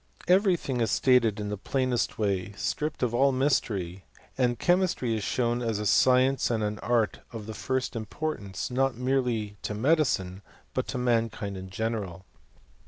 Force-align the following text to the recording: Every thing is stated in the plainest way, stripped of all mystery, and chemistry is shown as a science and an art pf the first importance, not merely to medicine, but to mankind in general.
Every 0.27 0.55
thing 0.57 0.81
is 0.81 0.89
stated 0.89 1.39
in 1.39 1.49
the 1.49 1.57
plainest 1.59 2.17
way, 2.17 2.53
stripped 2.57 3.03
of 3.03 3.13
all 3.13 3.31
mystery, 3.31 4.03
and 4.35 4.57
chemistry 4.57 5.15
is 5.15 5.23
shown 5.23 5.61
as 5.61 5.77
a 5.77 5.85
science 5.85 6.49
and 6.49 6.63
an 6.63 6.79
art 6.79 7.19
pf 7.31 7.45
the 7.45 7.53
first 7.53 7.95
importance, 7.95 8.71
not 8.71 8.95
merely 8.97 9.57
to 9.61 9.75
medicine, 9.75 10.41
but 10.73 10.87
to 10.87 10.97
mankind 10.97 11.55
in 11.55 11.69
general. 11.69 12.25